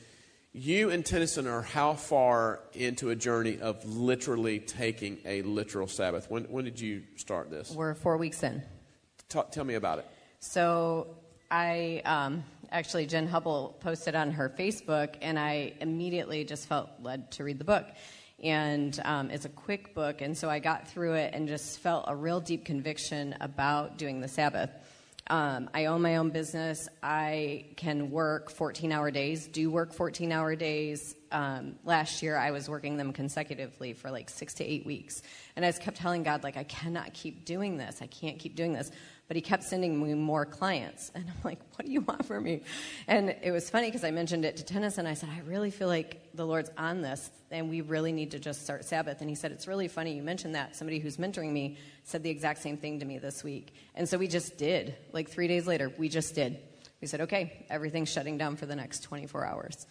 [0.52, 6.30] You and Tennyson are how far into a journey of literally taking a literal Sabbath?
[6.30, 7.70] When, when did you start this?
[7.70, 8.62] We're four weeks in.
[9.28, 10.06] T- tell me about it.
[10.40, 11.16] So
[11.50, 17.30] I um, actually, Jen Hubble posted on her Facebook, and I immediately just felt led
[17.32, 17.86] to read the book.
[18.42, 22.06] And um, it's a quick book, and so I got through it and just felt
[22.08, 24.70] a real deep conviction about doing the Sabbath.
[25.30, 26.88] Um, I own my own business.
[27.04, 31.14] I can work 14 hour days, do work 14 hour days.
[31.32, 35.22] Um, last year, I was working them consecutively for like six to eight weeks.
[35.56, 38.00] And I just kept telling God, like, I cannot keep doing this.
[38.02, 38.90] I can't keep doing this
[39.30, 41.12] but he kept sending me more clients.
[41.14, 42.62] And I'm like, what do you want from me?
[43.06, 45.06] And it was funny because I mentioned it to Tennyson.
[45.06, 48.40] I said, I really feel like the Lord's on this, and we really need to
[48.40, 49.20] just start Sabbath.
[49.20, 50.74] And he said, It's really funny you mentioned that.
[50.74, 53.72] Somebody who's mentoring me said the exact same thing to me this week.
[53.94, 54.96] And so we just did.
[55.12, 56.58] Like three days later, we just did.
[57.00, 59.86] We said, Okay, everything's shutting down for the next 24 hours.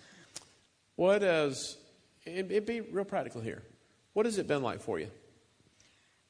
[0.99, 1.77] What has,
[2.25, 3.63] it'd be real practical here.
[4.11, 5.07] What has it been like for you?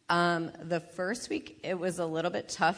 [0.09, 2.77] Um, the first week, it was a little bit tough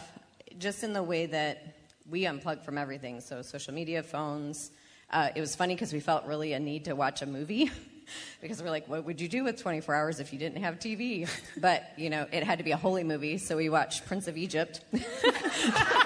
[0.58, 1.76] just in the way that
[2.10, 3.20] we unplugged from everything.
[3.20, 4.72] So, social media, phones.
[5.10, 7.70] Uh, it was funny because we felt really a need to watch a movie.
[8.42, 11.28] because we're like, what would you do with 24 hours if you didn't have TV?
[11.58, 14.38] But, you know, it had to be a holy movie, so we watched Prince of
[14.38, 14.80] Egypt.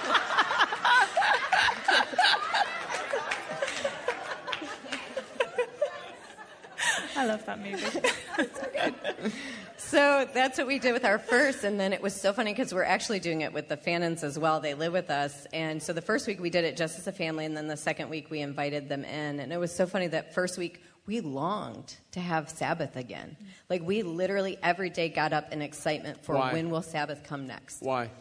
[7.26, 9.34] I love that movie.
[9.78, 12.72] so that's what we did with our first, and then it was so funny because
[12.72, 14.60] we're actually doing it with the Fannons as well.
[14.60, 17.12] They live with us, and so the first week we did it just as a
[17.12, 20.06] family, and then the second week we invited them in, and it was so funny
[20.08, 23.38] that first week we longed to have Sabbath again.
[23.72, 26.54] Like we literally every day got up in excitement for Why?
[26.54, 27.82] when will Sabbath come next.
[27.82, 28.12] Why?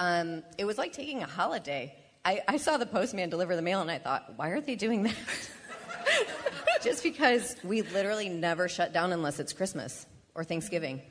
[0.00, 1.94] Um, it was like taking a holiday.
[2.24, 5.04] I, I saw the postman deliver the mail, and I thought, why are they doing
[5.04, 5.14] that?
[6.82, 11.02] Just because we literally never shut down unless it's Christmas or Thanksgiving.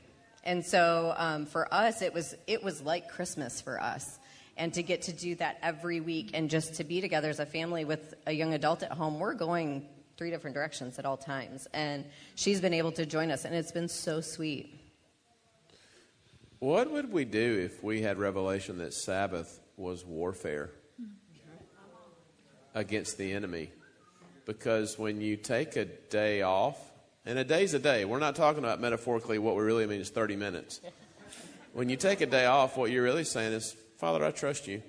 [0.42, 4.18] And so um, for us, it was, it was like Christmas for us.
[4.56, 7.46] And to get to do that every week and just to be together as a
[7.46, 11.68] family with a young adult at home, we're going three different directions at all times.
[11.74, 14.74] And she's been able to join us, and it's been so sweet.
[16.60, 20.70] What would we do if we had revelation that Sabbath was warfare
[22.74, 23.70] against the enemy?
[24.48, 26.78] Because when you take a day off,
[27.26, 30.08] and a day's a day, we're not talking about metaphorically what we really mean is
[30.08, 30.80] 30 minutes.
[31.74, 34.82] When you take a day off, what you're really saying is, Father, I trust you.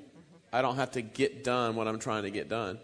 [0.53, 2.79] I don't have to get done what I'm trying to get done.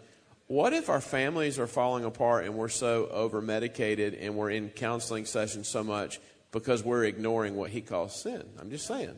[0.48, 4.68] What if our families are falling apart and we're so over medicated and we're in
[4.68, 6.20] counseling sessions so much
[6.52, 8.44] because we're ignoring what he calls sin?
[8.60, 9.16] I'm just saying.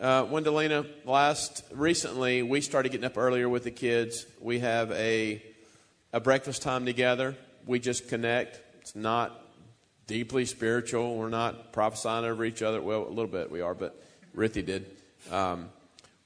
[0.00, 4.26] Uh, Wendelina, last recently we started getting up earlier with the kids.
[4.40, 5.42] We have a
[6.12, 7.36] a breakfast time together.
[7.66, 8.60] We just connect.
[8.80, 9.38] It's not
[10.06, 11.16] deeply spiritual.
[11.16, 12.80] We're not prophesying over each other.
[12.80, 14.02] Well, a little bit we are, but
[14.34, 14.86] Ruthie did.
[15.30, 15.68] Um,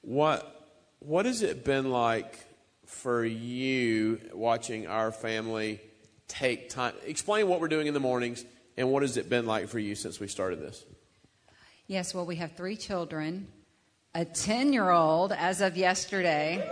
[0.01, 2.39] what what has it been like
[2.85, 5.81] for you watching our family
[6.29, 6.93] take time?
[7.05, 8.45] Explain what we're doing in the mornings
[8.77, 10.85] and what has it been like for you since we started this?
[11.85, 13.47] Yes, well, we have three children
[14.13, 16.63] a 10 year old as of yesterday.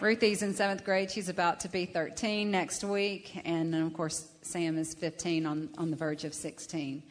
[0.00, 1.10] Ruthie's in seventh grade.
[1.10, 3.40] She's about to be 13 next week.
[3.44, 7.02] And of course, Sam is 15 on, on the verge of 16.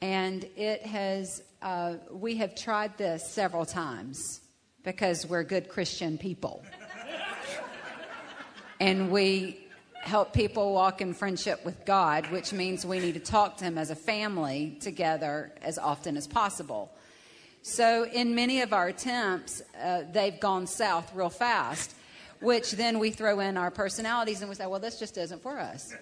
[0.00, 4.40] And it has, uh, we have tried this several times
[4.82, 6.64] because we're good Christian people.
[8.80, 9.63] and we
[10.04, 13.78] help people walk in friendship with God, which means we need to talk to Him
[13.78, 16.92] as a family together as often as possible.
[17.62, 21.94] So, in many of our attempts, uh, they've gone south real fast,
[22.40, 25.58] which then we throw in our personalities and we say, well, this just isn't for
[25.58, 25.94] us.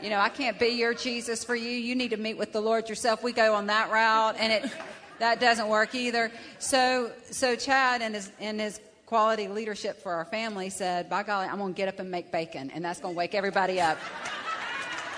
[0.00, 1.70] You know, I can't be your Jesus for you.
[1.70, 3.24] You need to meet with the Lord yourself.
[3.24, 4.70] We go on that route, and it
[5.18, 6.30] that doesn't work either.
[6.58, 11.46] So, so Chad and his and his quality leadership for our family said, by golly,
[11.46, 13.98] I'm going to get up and make bacon, and that's going to wake everybody up.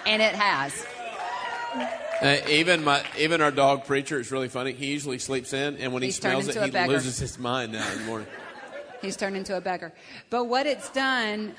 [0.06, 0.86] And it has.
[2.20, 4.72] Uh, even my even our dog preacher is really funny.
[4.72, 6.92] He usually sleeps in, and when He's he turned smells it, into a he beggar.
[6.92, 8.28] loses his mind now in the morning.
[9.00, 9.92] He's turned into a beggar.
[10.28, 11.54] But what it's done,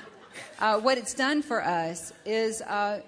[0.58, 3.00] uh, what it's done for us is, uh,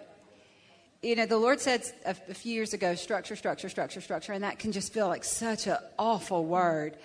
[1.03, 4.45] you know, the Lord said a, a few years ago, structure, structure, structure, structure, and
[4.45, 6.97] that can just feel like such an awful word.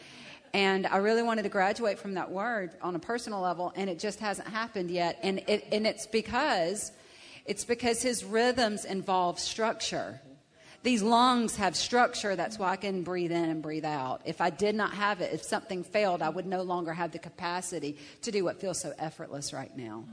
[0.54, 4.00] And I really wanted to graduate from that word on a personal level, and it
[4.00, 5.20] just hasn't happened yet.
[5.24, 6.92] And it, and it's because,
[7.46, 10.22] it's because His rhythms involve structure.
[10.84, 12.36] These lungs have structure.
[12.36, 14.22] That's why I can breathe in and breathe out.
[14.26, 17.20] If I did not have it, if something failed, I would no longer have the
[17.20, 20.06] capacity to do what feels so effortless right now.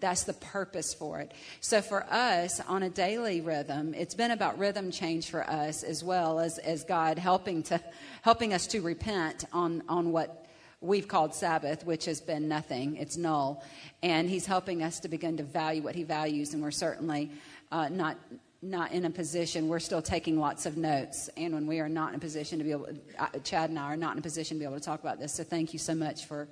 [0.00, 1.32] That's the purpose for it.
[1.60, 6.04] So for us on a daily rhythm, it's been about rhythm change for us as
[6.04, 7.80] well as, as God helping to
[8.22, 10.46] helping us to repent on, on what
[10.80, 12.96] we've called Sabbath, which has been nothing.
[12.96, 13.64] It's null.
[14.02, 17.30] And He's helping us to begin to value what He values, and we're certainly
[17.72, 18.18] uh, not
[18.62, 19.68] not in a position.
[19.68, 22.64] We're still taking lots of notes, and when we are not in a position to
[22.64, 22.88] be able,
[23.18, 25.20] uh, Chad and I are not in a position to be able to talk about
[25.20, 25.34] this.
[25.34, 26.48] So thank you so much for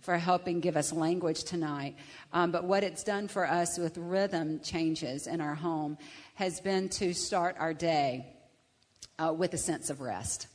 [0.00, 1.96] for helping give us language tonight.
[2.32, 5.98] Um, but what it's done for us with rhythm changes in our home
[6.34, 8.26] has been to start our day
[9.18, 10.46] uh, with a sense of rest,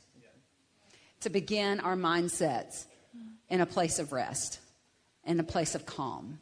[1.20, 2.86] to begin our mindsets
[3.48, 4.60] in a place of rest,
[5.24, 6.38] in a place of calm.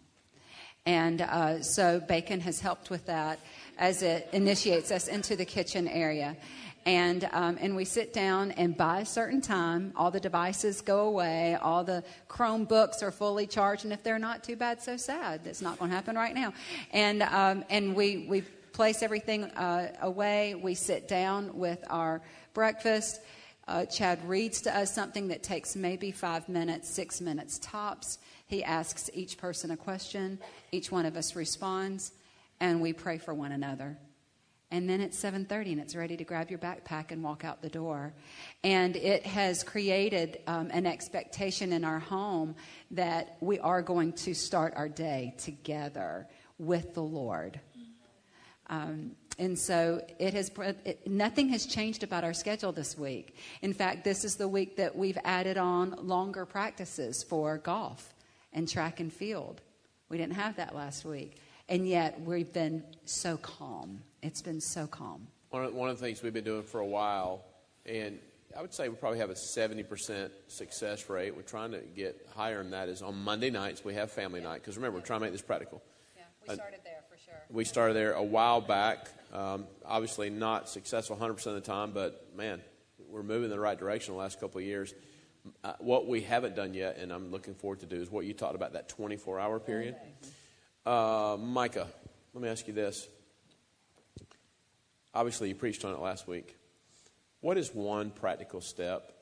[0.85, 3.39] And uh, so Bacon has helped with that
[3.79, 6.37] as it initiates us into the kitchen area.
[6.85, 11.07] And, um, and we sit down, and by a certain time, all the devices go
[11.07, 15.45] away, all the Chromebooks are fully charged, and if they're not, too bad, so sad.
[15.45, 16.53] That's not going to happen right now.
[16.91, 18.41] And, um, and we, we
[18.73, 20.57] place everything uh, away.
[20.57, 22.21] We sit down with our
[22.53, 23.21] breakfast.
[23.69, 28.19] Uh, Chad reads to us something that takes maybe five minutes, six minutes tops.
[28.47, 30.41] He asks each person a question.
[30.73, 32.13] Each one of us responds,
[32.59, 33.99] and we pray for one another.
[34.73, 37.69] And then it's 7:30, and it's ready to grab your backpack and walk out the
[37.69, 38.15] door.
[38.65, 42.57] And it has created um, an expectation in our home
[42.91, 46.27] that we are going to start our day together
[46.59, 47.61] with the Lord.
[48.69, 50.51] Um, and so it has
[50.87, 53.37] it, nothing has changed about our schedule this week.
[53.61, 58.15] In fact, this is the week that we've added on longer practices for golf
[58.55, 59.61] and track and field.
[60.09, 61.37] We didn't have that last week.
[61.73, 64.03] And yet we've been so calm.
[64.21, 65.27] It's been so calm.
[65.49, 67.47] One of, one of the things we've been doing for a while,
[67.87, 68.19] and
[68.55, 71.35] I would say we probably have a 70% success rate.
[71.35, 72.91] We're trying to get higher than that.
[72.91, 75.41] Is on Monday nights we have family night because remember we're trying to make this
[75.41, 75.83] practical.
[76.15, 77.41] Yeah, we started there for sure.
[77.49, 79.09] We started there a while back.
[79.33, 82.61] Um, obviously not successful 100% of the time, but man,
[83.09, 84.93] we're moving in the right direction the last couple of years.
[85.65, 88.35] Uh, what we haven't done yet, and I'm looking forward to do, is what you
[88.35, 89.97] talked about that 24 hour period.
[90.85, 91.87] Uh, Micah,
[92.35, 93.07] let me ask you this.
[95.15, 96.57] Obviously, you preached on it last week.
[97.41, 99.13] What is one practical step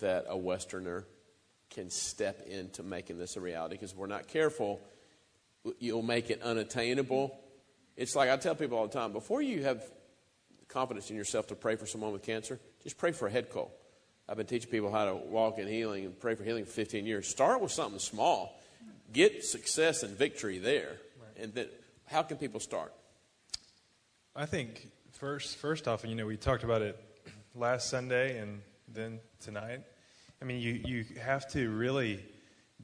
[0.00, 1.04] that a Westerner
[1.70, 3.74] can step into making this a reality?
[3.74, 4.80] Because if we're not careful,
[5.80, 7.36] you'll make it unattainable.
[7.96, 9.82] It's like I tell people all the time before you have
[10.68, 13.70] confidence in yourself to pray for someone with cancer, just pray for a head cold.
[14.28, 17.06] I've been teaching people how to walk in healing and pray for healing for 15
[17.06, 17.28] years.
[17.28, 18.60] Start with something small,
[19.12, 20.96] get success and victory there.
[21.38, 21.68] And then,
[22.06, 22.92] how can people start?
[24.34, 26.98] I think first, first off, you know, we talked about it
[27.54, 29.82] last Sunday and then tonight.
[30.40, 32.24] I mean, you, you have to really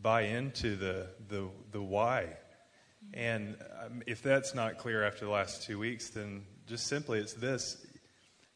[0.01, 2.29] buy into the the the why,
[3.13, 7.35] and um, if that's not clear after the last two weeks, then just simply it's
[7.35, 7.85] this.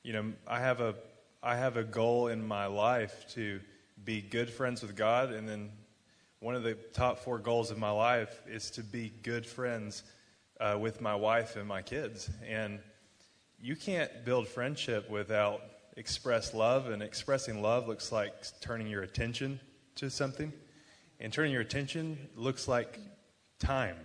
[0.02, 0.94] You know, I have a
[1.42, 3.60] I have a goal in my life to
[4.02, 5.70] be good friends with God, and then
[6.40, 10.02] one of the top four goals of my life is to be good friends
[10.60, 12.30] uh, with my wife and my kids.
[12.46, 12.78] And
[13.60, 15.62] you can't build friendship without
[15.96, 19.60] express love, and expressing love looks like turning your attention
[19.94, 20.52] to something.
[21.18, 22.98] And turning your attention looks like
[23.58, 23.96] time.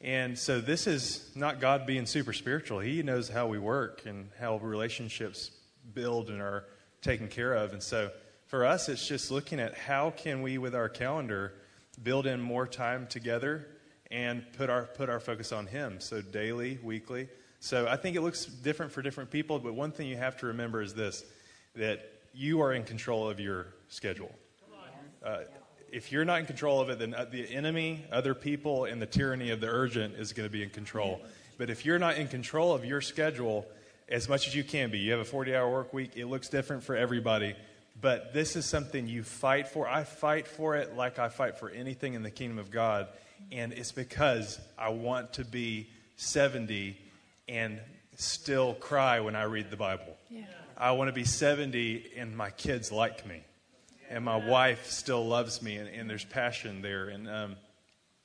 [0.00, 2.78] And so this is not God being super spiritual.
[2.78, 5.50] He knows how we work and how relationships
[5.92, 6.64] build and are
[7.02, 7.72] taken care of.
[7.72, 8.10] And so
[8.50, 11.52] for us, it's just looking at how can we, with our calendar,
[12.02, 13.68] build in more time together
[14.10, 16.00] and put our put our focus on Him.
[16.00, 17.28] So daily, weekly.
[17.60, 19.60] So I think it looks different for different people.
[19.60, 21.24] But one thing you have to remember is this:
[21.76, 22.00] that
[22.34, 24.34] you are in control of your schedule.
[25.24, 25.42] Uh,
[25.92, 29.06] if you're not in control of it, then uh, the enemy, other people, and the
[29.06, 31.20] tyranny of the urgent is going to be in control.
[31.56, 33.64] But if you're not in control of your schedule
[34.08, 36.48] as much as you can be, you have a 40 hour work week, it looks
[36.48, 37.54] different for everybody.
[38.00, 39.86] But this is something you fight for.
[39.86, 43.08] I fight for it like I fight for anything in the kingdom of God.
[43.52, 46.96] And it's because I want to be 70
[47.48, 47.78] and
[48.16, 50.16] still cry when I read the Bible.
[50.30, 50.44] Yeah.
[50.76, 53.42] I want to be 70 and my kids like me.
[54.08, 57.10] And my wife still loves me, and, and there's passion there.
[57.10, 57.56] And um,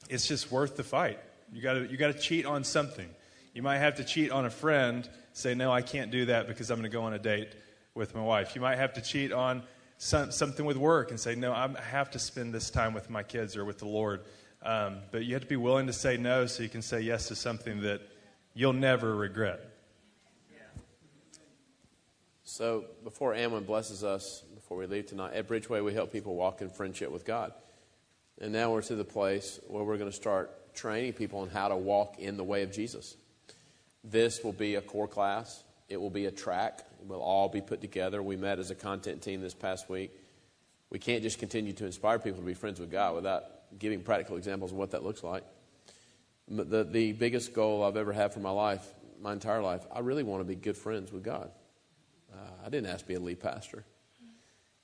[0.09, 1.19] it's just worth the fight.
[1.53, 3.07] You got you to cheat on something.
[3.53, 6.71] You might have to cheat on a friend, say, No, I can't do that because
[6.71, 7.49] I'm going to go on a date
[7.95, 8.53] with my wife.
[8.53, 9.63] You might have to cheat on
[9.97, 13.23] some, something with work and say, No, I have to spend this time with my
[13.23, 14.21] kids or with the Lord.
[14.61, 17.27] Um, but you have to be willing to say no so you can say yes
[17.29, 18.01] to something that
[18.53, 19.71] you'll never regret.
[22.47, 26.61] So before Annwen blesses us, before we leave tonight, at Bridgeway we help people walk
[26.61, 27.51] in friendship with God.
[28.39, 31.67] And now we're to the place where we're going to start training people on how
[31.67, 33.17] to walk in the way of Jesus.
[34.05, 35.64] This will be a core class.
[35.87, 36.85] It will be a track.
[36.99, 38.21] It will all be put together.
[38.23, 40.11] We met as a content team this past week.
[40.89, 43.43] We can't just continue to inspire people to be friends with God without
[43.77, 45.43] giving practical examples of what that looks like.
[46.47, 48.85] The, the biggest goal I've ever had for my life,
[49.19, 51.49] my entire life, I really want to be good friends with God.
[52.31, 53.83] Uh, I didn't ask to be a lead pastor.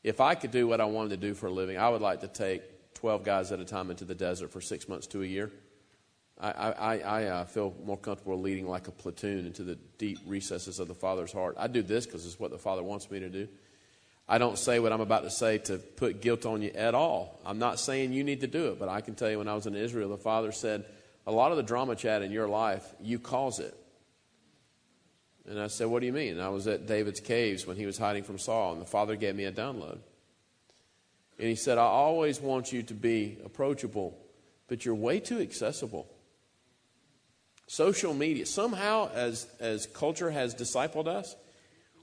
[0.04, 2.22] If I could do what I wanted to do for a living, I would like
[2.22, 5.26] to take 12 guys at a time into the desert for six months to a
[5.26, 5.52] year.
[6.42, 10.80] I, I, I uh, feel more comfortable leading like a platoon into the deep recesses
[10.80, 11.56] of the Father's heart.
[11.60, 13.48] I do this because it's what the Father wants me to do.
[14.28, 17.40] I don't say what I'm about to say to put guilt on you at all.
[17.46, 19.54] I'm not saying you need to do it, but I can tell you when I
[19.54, 20.86] was in Israel, the Father said,
[21.28, 23.78] A lot of the drama, chat in your life, you cause it.
[25.48, 26.34] And I said, What do you mean?
[26.34, 29.16] And I was at David's caves when he was hiding from Saul, and the Father
[29.16, 30.00] gave me a download.
[31.38, 34.18] And he said, I always want you to be approachable,
[34.68, 36.08] but you're way too accessible.
[37.72, 41.38] Social media, somehow, as, as culture has discipled us,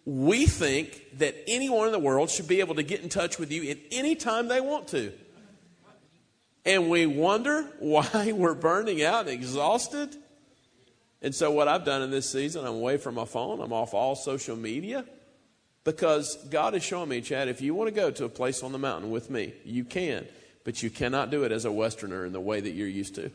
[0.06, 3.52] we think that anyone in the world should be able to get in touch with
[3.52, 5.12] you at any time they want to.
[6.64, 10.16] And we wonder why we're burning out, and exhausted.
[11.20, 13.92] And so, what I've done in this season, I'm away from my phone, I'm off
[13.92, 15.04] all social media.
[15.84, 18.72] Because God is showing me, Chad, if you want to go to a place on
[18.72, 20.26] the mountain with me, you can,
[20.64, 23.30] but you cannot do it as a Westerner in the way that you're used to.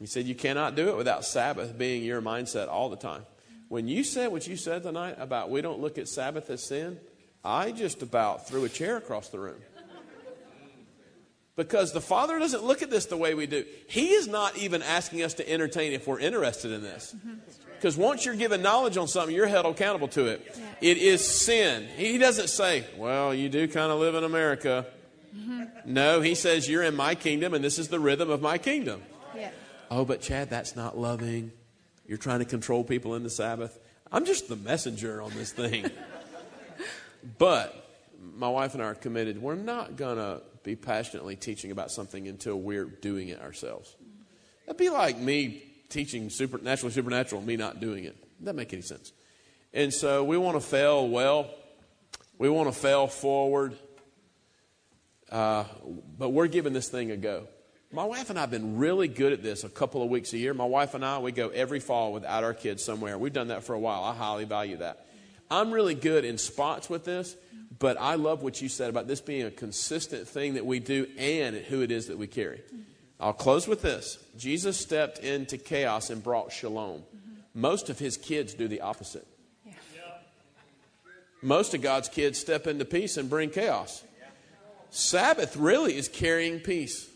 [0.00, 3.24] He said you cannot do it without Sabbath being your mindset all the time.
[3.68, 6.98] When you said what you said tonight about we don't look at Sabbath as sin,
[7.44, 9.60] I just about threw a chair across the room.
[11.54, 13.64] Because the Father doesn't look at this the way we do.
[13.86, 17.14] He is not even asking us to entertain if we're interested in this.
[17.74, 20.58] Because once you're given knowledge on something, you're held accountable to it.
[20.80, 21.86] It is sin.
[21.96, 24.86] He doesn't say, well, you do kind of live in America.
[25.36, 25.92] Mm-hmm.
[25.92, 29.02] No, he says, you're in my kingdom and this is the rhythm of my kingdom.
[29.94, 31.52] Oh, but Chad, that's not loving.
[32.06, 33.78] You're trying to control people in the Sabbath.
[34.10, 35.90] I'm just the messenger on this thing.
[37.38, 37.90] but
[38.34, 39.42] my wife and I are committed.
[39.42, 43.94] We're not going to be passionately teaching about something until we're doing it ourselves.
[44.64, 48.16] That'd be like me teaching supernatural, supernatural, and me not doing it.
[48.42, 49.12] Doesn't make any sense.
[49.74, 51.50] And so we want to fail well.
[52.38, 53.76] We want to fail forward.
[55.30, 55.64] Uh,
[56.18, 57.46] but we're giving this thing a go.
[57.94, 60.38] My wife and I have been really good at this a couple of weeks a
[60.38, 60.54] year.
[60.54, 63.18] My wife and I, we go every fall without our kids somewhere.
[63.18, 64.02] We've done that for a while.
[64.02, 65.06] I highly value that.
[65.50, 67.36] I'm really good in spots with this,
[67.78, 71.06] but I love what you said about this being a consistent thing that we do
[71.18, 72.62] and who it is that we carry.
[73.20, 77.02] I'll close with this Jesus stepped into chaos and brought shalom.
[77.54, 79.26] Most of his kids do the opposite.
[81.42, 84.02] Most of God's kids step into peace and bring chaos.
[84.88, 87.10] Sabbath really is carrying peace.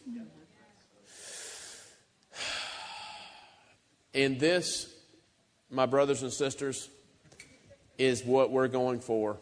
[4.16, 4.90] And this,
[5.70, 6.88] my brothers and sisters,
[7.98, 9.36] is what we're going for.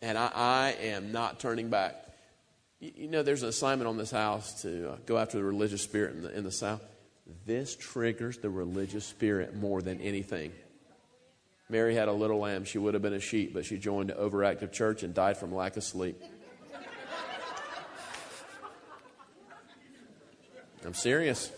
[0.00, 1.96] And I, I am not turning back.
[2.78, 6.14] You know, there's an assignment on this house to uh, go after the religious spirit
[6.14, 6.82] in the, in the South.
[7.46, 10.52] This triggers the religious spirit more than anything.
[11.68, 12.64] Mary had a little lamb.
[12.64, 15.52] She would have been a sheep, but she joined an overactive church and died from
[15.52, 16.22] lack of sleep.
[20.84, 21.50] I'm serious.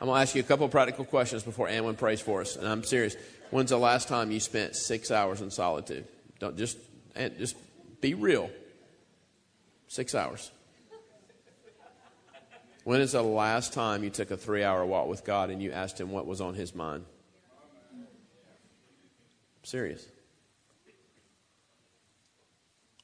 [0.00, 2.56] I'm going to ask you a couple practical questions before Annwen prays for us.
[2.56, 3.16] And I'm serious.
[3.50, 6.06] When's the last time you spent six hours in solitude?
[6.38, 6.78] Don't just
[7.38, 7.56] just
[8.00, 8.50] be real.
[9.88, 10.50] Six hours.
[12.84, 15.72] When is the last time you took a three hour walk with God and you
[15.72, 17.04] asked Him what was on His mind?
[17.92, 18.04] I'm
[19.64, 20.06] serious.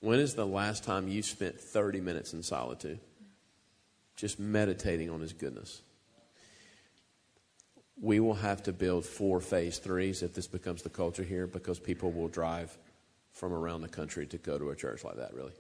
[0.01, 3.01] When is the last time you spent 30 minutes in solitude?
[4.17, 5.83] Just meditating on His goodness.
[8.01, 11.79] We will have to build four phase threes if this becomes the culture here because
[11.79, 12.77] people will drive
[13.33, 15.53] from around the country to go to a church like that, really.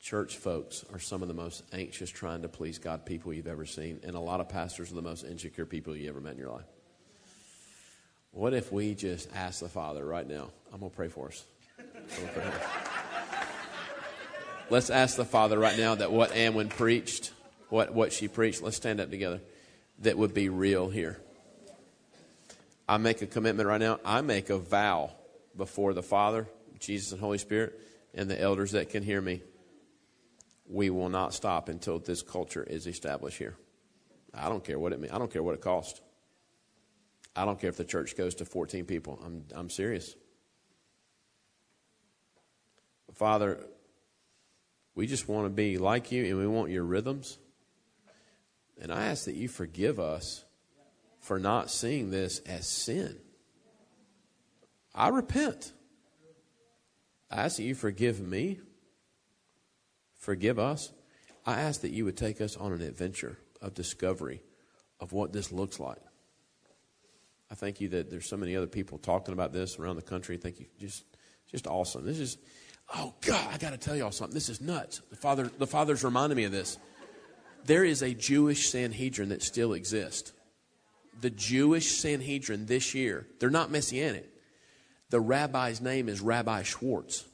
[0.00, 3.64] church folks are some of the most anxious trying to please God people you've ever
[3.64, 6.38] seen, and a lot of pastors are the most insecure people you ever met in
[6.38, 6.66] your life.
[8.32, 10.50] What if we just ask the Father right now?
[10.72, 11.44] I'm going to pray for us.
[11.76, 12.52] Pray for
[14.70, 17.32] let's ask the Father right now that what Annwen preached,
[17.68, 19.40] what, what she preached, let's stand up together,
[20.02, 21.20] that would be real here.
[22.88, 23.98] I make a commitment right now.
[24.04, 25.12] I make a vow
[25.56, 26.48] before the Father,
[26.78, 27.80] Jesus, and Holy Spirit,
[28.14, 29.42] and the elders that can hear me
[30.72, 33.56] we will not stop until this culture is established here.
[34.34, 35.12] I don't care what it means.
[35.12, 36.00] I don't care what it costs.
[37.36, 39.20] I don't care if the church goes to 14 people.
[39.24, 40.14] I'm, I'm serious.
[43.14, 43.60] Father,
[44.94, 47.38] we just want to be like you and we want your rhythms.
[48.82, 50.44] And I ask that you forgive us
[51.20, 53.16] for not seeing this as sin.
[54.94, 55.72] I repent.
[57.30, 58.60] I ask that you forgive me
[60.22, 60.92] forgive us,
[61.44, 64.40] I ask that you would take us on an adventure of discovery
[65.00, 65.98] of what this looks like.
[67.50, 70.36] I thank you that there's so many other people talking about this around the country.
[70.36, 70.66] Thank you.
[70.78, 71.04] Just,
[71.50, 72.06] just awesome.
[72.06, 72.38] This is,
[72.94, 74.32] oh God, I got to tell y'all something.
[74.32, 75.02] This is nuts.
[75.10, 76.78] The father, the father's reminded me of this.
[77.64, 80.32] There is a Jewish Sanhedrin that still exists.
[81.20, 84.28] The Jewish Sanhedrin this year, they're not messianic.
[85.10, 87.24] The rabbi's name is Rabbi Schwartz.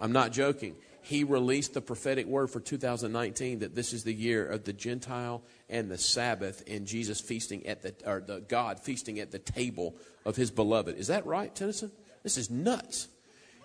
[0.00, 4.46] I'm not joking he released the prophetic word for 2019 that this is the year
[4.46, 9.18] of the Gentile and the Sabbath and Jesus feasting at the, or the God feasting
[9.18, 10.96] at the table of his beloved.
[10.96, 11.90] Is that right, Tennyson?
[12.22, 13.08] This is nuts.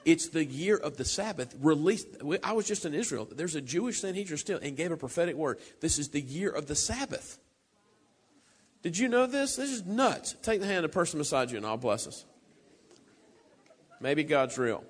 [0.07, 2.07] It's the year of the Sabbath released.
[2.41, 3.27] I was just in Israel.
[3.29, 5.59] There's a Jewish Sanhedrin still and gave a prophetic word.
[5.81, 7.37] This is the year of the Sabbath.
[8.83, 9.57] Did you know this?
[9.57, 10.33] This is nuts.
[10.41, 12.23] Take the hand of the person beside you and I'll bless us.
[13.99, 14.85] Maybe God's real.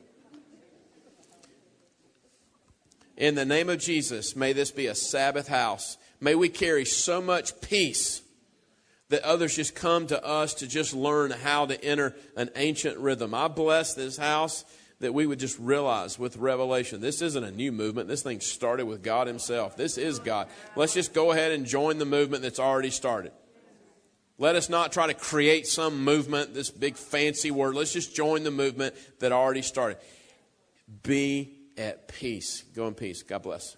[3.15, 5.97] In the name of Jesus, may this be a Sabbath house.
[6.22, 8.22] May we carry so much peace
[9.09, 13.34] that others just come to us to just learn how to enter an ancient rhythm.
[13.34, 14.63] I bless this house
[15.00, 18.08] that we would just realize with revelation this isn't a new movement.
[18.08, 19.78] This thing started with God Himself.
[19.78, 20.48] This is God.
[20.76, 23.32] Let's just go ahead and join the movement that's already started.
[24.39, 27.74] Let us not try to create some movement, this big fancy word.
[27.74, 29.98] Let's just join the movement that already started.
[31.04, 32.64] Be at peace.
[32.76, 33.24] Go in peace.
[33.24, 33.76] God bless.